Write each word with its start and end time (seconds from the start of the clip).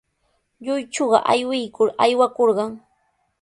Lluychuqa 0.65 1.19
aywikur 1.31 1.87
aywakurqan. 2.03 2.73